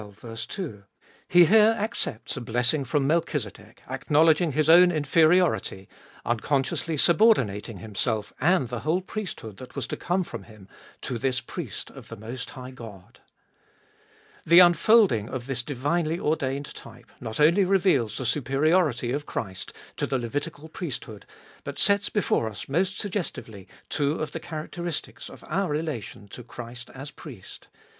He 1.27 1.45
here 1.45 1.75
accepts 1.77 2.35
a 2.35 2.41
blessing 2.41 2.85
from 2.85 3.07
Melchi 3.07 3.39
zedek, 3.39 3.85
acknowledging 3.87 4.53
his 4.53 4.67
own 4.67 4.91
inferiority, 4.91 5.87
unconsciously 6.25 6.97
sub 6.97 7.21
ordinating 7.21 7.77
himself 7.81 8.33
and 8.41 8.69
the 8.69 8.79
whole 8.79 9.01
priesthood 9.01 9.57
that 9.57 9.75
was 9.75 9.85
to 9.85 9.95
come 9.97 10.23
from 10.23 10.45
him, 10.45 10.67
to 11.03 11.19
this 11.19 11.39
priest 11.39 11.91
of 11.91 12.07
the 12.07 12.15
Most 12.15 12.49
High 12.49 12.71
God. 12.71 13.19
The 14.43 14.57
unfolding 14.57 15.29
of 15.29 15.45
this 15.45 15.61
divinely 15.61 16.19
ordained 16.19 16.73
type 16.73 17.11
not 17.19 17.39
only 17.39 17.63
reveals 17.63 18.17
the 18.17 18.25
superiority 18.25 19.11
of 19.11 19.27
Christ 19.27 19.71
to 19.97 20.07
the 20.07 20.17
Levitical 20.17 20.67
priesthood, 20.67 21.27
but 21.63 21.77
sets 21.77 22.09
before 22.09 22.49
us 22.49 22.67
most 22.67 22.97
suggestively 22.97 23.67
two 23.87 24.13
of 24.13 24.31
the 24.31 24.39
characteristics 24.39 25.29
of 25.29 25.43
our 25.47 25.69
relation 25.69 26.27
to 26.29 26.41
Christ 26.43 26.89
as 26.95 27.11
Priest. 27.11 27.67